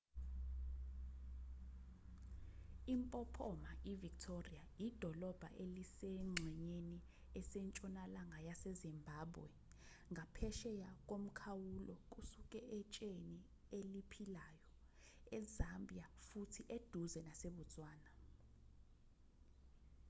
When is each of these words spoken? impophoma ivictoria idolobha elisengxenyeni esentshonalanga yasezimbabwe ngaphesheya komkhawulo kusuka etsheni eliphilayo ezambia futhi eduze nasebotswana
impophoma 2.93 3.69
ivictoria 3.91 4.63
idolobha 4.87 5.49
elisengxenyeni 5.63 6.97
esentshonalanga 7.39 8.39
yasezimbabwe 8.47 9.49
ngaphesheya 10.13 10.89
komkhawulo 11.09 11.95
kusuka 12.11 12.59
etsheni 12.77 13.37
eliphilayo 13.77 14.65
ezambia 15.37 16.05
futhi 16.27 16.61
eduze 16.75 17.19
nasebotswana 17.27 18.09